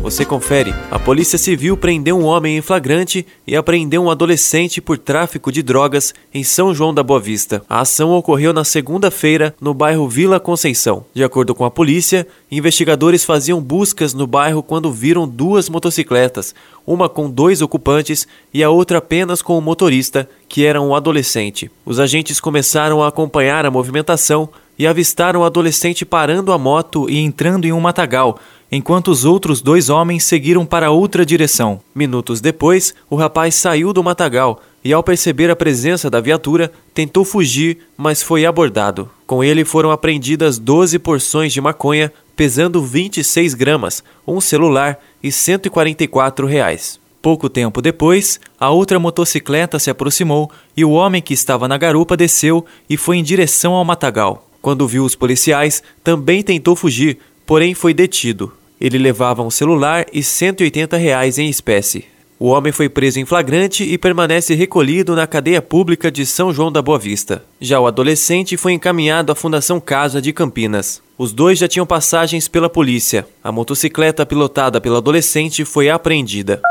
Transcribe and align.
você 0.00 0.24
confere. 0.24 0.72
A 0.90 0.98
Polícia 0.98 1.36
Civil 1.36 1.76
prendeu 1.76 2.18
um 2.18 2.24
homem 2.24 2.56
em 2.56 2.62
flagrante 2.62 3.26
e 3.46 3.56
apreendeu 3.56 4.02
um 4.02 4.10
adolescente 4.10 4.80
por 4.80 4.96
tráfico 4.96 5.50
de 5.50 5.62
drogas 5.62 6.14
em 6.32 6.44
São 6.44 6.74
João 6.74 6.94
da 6.94 7.02
Boa 7.02 7.20
Vista. 7.20 7.62
A 7.68 7.80
ação 7.80 8.12
ocorreu 8.12 8.52
na 8.52 8.64
segunda-feira 8.64 9.54
no 9.60 9.74
bairro 9.74 10.08
Vila 10.08 10.38
Conceição. 10.38 11.04
De 11.12 11.24
acordo 11.24 11.54
com 11.54 11.64
a 11.64 11.70
polícia, 11.70 12.26
investigadores 12.50 13.24
faziam 13.24 13.60
buscas 13.60 14.14
no 14.14 14.26
bairro 14.26 14.62
quando 14.62 14.92
viram 14.92 15.26
duas 15.26 15.68
motocicletas, 15.68 16.54
uma 16.86 17.08
com 17.08 17.28
dois 17.28 17.60
ocupantes 17.60 18.26
e 18.54 18.62
a 18.62 18.70
outra 18.70 18.98
apenas 18.98 19.42
com 19.42 19.58
o 19.58 19.62
motorista, 19.62 20.28
que 20.48 20.64
era 20.64 20.80
um 20.80 20.94
adolescente. 20.94 21.70
Os 21.84 21.98
agentes 21.98 22.40
começaram 22.40 23.02
a 23.02 23.08
acompanhar 23.08 23.66
a 23.66 23.70
movimentação 23.70 24.48
e 24.78 24.86
avistaram 24.86 25.40
o 25.40 25.44
adolescente 25.44 26.06
parando 26.06 26.52
a 26.52 26.58
moto 26.58 27.10
e 27.10 27.18
entrando 27.18 27.64
em 27.64 27.72
um 27.72 27.80
matagal, 27.80 28.38
enquanto 28.70 29.08
os 29.08 29.24
outros 29.24 29.60
dois 29.60 29.88
homens 29.88 30.24
seguiram 30.24 30.64
para 30.64 30.90
outra 30.90 31.24
direção. 31.24 31.80
Minutos 31.94 32.40
depois, 32.40 32.94
o 33.08 33.16
rapaz 33.16 33.54
saiu 33.54 33.92
do 33.92 34.02
matagal 34.04 34.60
e, 34.84 34.92
ao 34.92 35.02
perceber 35.02 35.50
a 35.50 35.56
presença 35.56 36.08
da 36.08 36.20
viatura, 36.20 36.70
tentou 36.94 37.24
fugir, 37.24 37.78
mas 37.96 38.22
foi 38.22 38.46
abordado. 38.46 39.10
Com 39.26 39.42
ele 39.42 39.64
foram 39.64 39.90
apreendidas 39.90 40.58
12 40.58 40.98
porções 40.98 41.52
de 41.52 41.60
maconha, 41.60 42.12
pesando 42.36 42.82
26 42.82 43.54
gramas, 43.54 44.02
um 44.26 44.40
celular 44.40 44.98
e 45.22 45.32
144 45.32 46.46
reais. 46.46 47.00
Pouco 47.20 47.48
tempo 47.48 47.82
depois, 47.82 48.38
a 48.60 48.70
outra 48.70 48.98
motocicleta 48.98 49.78
se 49.78 49.90
aproximou 49.90 50.50
e 50.76 50.84
o 50.84 50.92
homem 50.92 51.20
que 51.20 51.34
estava 51.34 51.66
na 51.66 51.76
garupa 51.76 52.16
desceu 52.16 52.64
e 52.88 52.96
foi 52.96 53.16
em 53.16 53.24
direção 53.24 53.72
ao 53.72 53.84
matagal. 53.84 54.46
Quando 54.62 54.86
viu 54.86 55.04
os 55.04 55.16
policiais, 55.16 55.82
também 56.04 56.42
tentou 56.42 56.76
fugir, 56.76 57.18
porém 57.44 57.74
foi 57.74 57.92
detido. 57.92 58.52
Ele 58.80 58.98
levava 58.98 59.42
um 59.42 59.50
celular 59.50 60.06
e 60.12 60.22
180 60.22 60.96
reais 60.96 61.38
em 61.38 61.48
espécie. 61.48 62.04
O 62.40 62.46
homem 62.46 62.72
foi 62.72 62.88
preso 62.88 63.18
em 63.18 63.24
flagrante 63.24 63.82
e 63.82 63.98
permanece 63.98 64.54
recolhido 64.54 65.16
na 65.16 65.26
cadeia 65.26 65.60
pública 65.60 66.08
de 66.08 66.24
São 66.24 66.52
João 66.52 66.70
da 66.70 66.80
Boa 66.80 66.98
Vista. 66.98 67.42
Já 67.60 67.80
o 67.80 67.86
adolescente 67.88 68.56
foi 68.56 68.72
encaminhado 68.72 69.32
à 69.32 69.34
Fundação 69.34 69.80
Casa 69.80 70.22
de 70.22 70.32
Campinas. 70.32 71.02
Os 71.18 71.32
dois 71.32 71.58
já 71.58 71.66
tinham 71.66 71.84
passagens 71.84 72.46
pela 72.46 72.70
polícia. 72.70 73.26
A 73.42 73.50
motocicleta 73.50 74.24
pilotada 74.24 74.80
pelo 74.80 74.96
adolescente 74.96 75.64
foi 75.64 75.90
apreendida. 75.90 76.62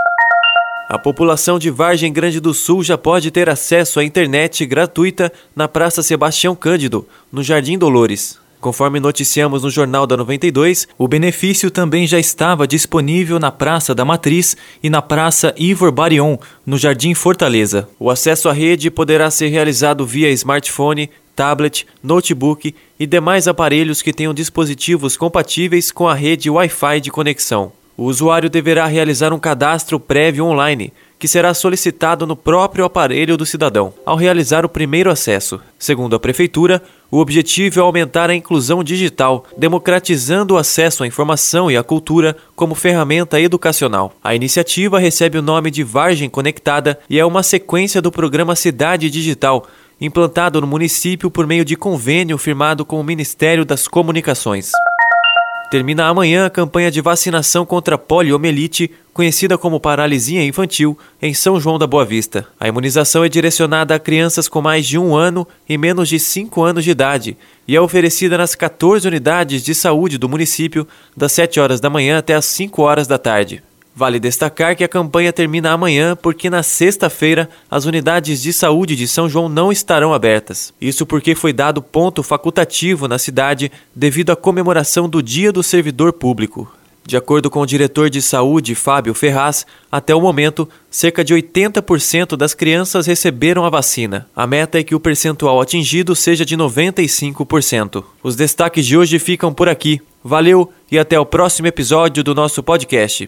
A 0.87 0.97
população 0.97 1.59
de 1.59 1.69
Vargem 1.69 2.13
Grande 2.13 2.39
do 2.39 2.53
Sul 2.53 2.81
já 2.81 2.97
pode 2.97 3.29
ter 3.29 3.49
acesso 3.49 3.99
à 3.99 4.05
internet 4.05 4.65
gratuita 4.65 5.29
na 5.53 5.67
Praça 5.67 6.01
Sebastião 6.01 6.55
Cândido, 6.55 7.05
no 7.29 7.43
Jardim 7.43 7.77
Dolores. 7.77 8.39
Conforme 8.67 8.99
noticiamos 8.99 9.63
no 9.63 9.69
Jornal 9.69 10.05
da 10.05 10.17
92, 10.17 10.89
o 10.97 11.07
benefício 11.07 11.71
também 11.71 12.05
já 12.05 12.19
estava 12.19 12.67
disponível 12.67 13.39
na 13.39 13.49
Praça 13.49 13.95
da 13.95 14.03
Matriz 14.03 14.57
e 14.83 14.89
na 14.89 15.01
Praça 15.01 15.55
Ivor 15.57 15.89
Barion, 15.89 16.35
no 16.65 16.77
Jardim 16.77 17.13
Fortaleza. 17.13 17.87
O 17.97 18.09
acesso 18.09 18.49
à 18.49 18.51
rede 18.51 18.91
poderá 18.91 19.31
ser 19.31 19.47
realizado 19.47 20.05
via 20.05 20.29
smartphone, 20.31 21.09
tablet, 21.33 21.87
notebook 22.03 22.75
e 22.99 23.07
demais 23.07 23.47
aparelhos 23.47 24.01
que 24.01 24.11
tenham 24.11 24.33
dispositivos 24.33 25.15
compatíveis 25.15 25.89
com 25.89 26.05
a 26.05 26.13
rede 26.13 26.49
Wi-Fi 26.49 26.99
de 26.99 27.09
conexão. 27.09 27.71
O 27.95 28.03
usuário 28.03 28.49
deverá 28.49 28.85
realizar 28.85 29.31
um 29.31 29.39
cadastro 29.39 29.97
prévio 29.97 30.43
online 30.43 30.91
que 31.19 31.27
será 31.27 31.53
solicitado 31.53 32.27
no 32.27 32.35
próprio 32.35 32.85
aparelho 32.85 33.37
do 33.37 33.45
cidadão 33.45 33.93
ao 34.05 34.15
realizar 34.15 34.65
o 34.65 34.69
primeiro 34.69 35.09
acesso. 35.09 35.59
Segundo 35.79 36.15
a 36.15 36.19
Prefeitura, 36.19 36.81
o 37.09 37.19
objetivo 37.19 37.79
é 37.79 37.83
aumentar 37.83 38.29
a 38.29 38.35
inclusão 38.35 38.83
digital, 38.83 39.45
democratizando 39.57 40.53
o 40.53 40.57
acesso 40.57 41.03
à 41.03 41.07
informação 41.07 41.71
e 41.71 41.77
à 41.77 41.83
cultura 41.83 42.35
como 42.55 42.75
ferramenta 42.75 43.39
educacional. 43.39 44.13
A 44.23 44.35
iniciativa 44.35 44.99
recebe 44.99 45.37
o 45.37 45.41
nome 45.41 45.71
de 45.71 45.83
Vargem 45.83 46.29
Conectada 46.29 46.99
e 47.09 47.19
é 47.19 47.25
uma 47.25 47.43
sequência 47.43 48.01
do 48.01 48.11
programa 48.11 48.55
Cidade 48.55 49.09
Digital, 49.09 49.65
implantado 49.99 50.61
no 50.61 50.67
município 50.67 51.31
por 51.31 51.47
meio 51.47 51.65
de 51.65 51.75
convênio 51.75 52.37
firmado 52.37 52.85
com 52.85 52.99
o 52.99 53.03
Ministério 53.03 53.65
das 53.65 53.87
Comunicações. 53.87 54.71
Termina 55.69 56.05
amanhã 56.05 56.45
a 56.45 56.49
campanha 56.49 56.89
de 56.89 57.01
vacinação 57.01 57.65
contra 57.65 57.97
poliomielite, 57.97 58.89
conhecida 59.13 59.57
como 59.57 59.81
paralisia 59.81 60.41
infantil, 60.41 60.97
em 61.21 61.33
São 61.33 61.59
João 61.59 61.77
da 61.77 61.85
Boa 61.85 62.05
Vista. 62.05 62.47
A 62.57 62.69
imunização 62.69 63.25
é 63.25 63.27
direcionada 63.27 63.93
a 63.93 63.99
crianças 63.99 64.47
com 64.47 64.61
mais 64.61 64.87
de 64.87 64.97
um 64.97 65.13
ano 65.13 65.45
e 65.67 65.77
menos 65.77 66.07
de 66.07 66.19
cinco 66.19 66.63
anos 66.63 66.85
de 66.85 66.91
idade 66.91 67.35
e 67.67 67.75
é 67.75 67.81
oferecida 67.81 68.37
nas 68.37 68.55
14 68.55 69.05
unidades 69.05 69.61
de 69.61 69.75
saúde 69.75 70.17
do 70.17 70.29
município, 70.29 70.87
das 71.17 71.33
7 71.33 71.59
horas 71.59 71.81
da 71.81 71.89
manhã 71.89 72.17
até 72.17 72.33
as 72.33 72.45
5 72.45 72.81
horas 72.81 73.05
da 73.05 73.17
tarde. 73.17 73.61
Vale 73.97 74.19
destacar 74.19 74.75
que 74.75 74.83
a 74.83 74.87
campanha 74.87 75.33
termina 75.33 75.71
amanhã 75.71 76.15
porque 76.15 76.51
na 76.51 76.61
sexta-feira 76.61 77.49
as 77.67 77.85
unidades 77.85 78.43
de 78.43 78.53
saúde 78.53 78.95
de 78.95 79.07
São 79.07 79.27
João 79.27 79.49
não 79.49 79.71
estarão 79.71 80.13
abertas. 80.13 80.71
Isso 80.79 81.03
porque 81.03 81.33
foi 81.33 81.51
dado 81.51 81.81
ponto 81.81 82.21
facultativo 82.21 83.07
na 83.07 83.17
cidade 83.17 83.71
devido 83.95 84.29
à 84.29 84.35
comemoração 84.35 85.09
do 85.09 85.23
Dia 85.23 85.51
do 85.51 85.63
Servidor 85.63 86.13
Público. 86.13 86.71
De 87.07 87.17
acordo 87.17 87.49
com 87.49 87.59
o 87.61 87.65
diretor 87.65 88.07
de 88.07 88.21
saúde, 88.21 88.75
Fábio 88.75 89.15
Ferraz, 89.15 89.65
até 89.91 90.13
o 90.13 90.21
momento, 90.21 90.69
cerca 90.91 91.23
de 91.23 91.33
80% 91.33 92.37
das 92.37 92.53
crianças 92.53 93.07
receberam 93.07 93.65
a 93.65 93.69
vacina. 93.71 94.27
A 94.35 94.45
meta 94.45 94.77
é 94.77 94.83
que 94.83 94.93
o 94.93 94.99
percentual 94.99 95.59
atingido 95.59 96.15
seja 96.15 96.45
de 96.45 96.55
95%. 96.55 98.03
Os 98.21 98.35
destaques 98.35 98.85
de 98.85 98.95
hoje 98.95 99.17
ficam 99.17 99.51
por 99.51 99.67
aqui. 99.67 99.99
Valeu 100.23 100.71
e 100.91 100.99
até 100.99 101.19
o 101.19 101.25
próximo 101.25 101.67
episódio 101.67 102.23
do 102.23 102.35
nosso 102.35 102.61
podcast. 102.61 103.27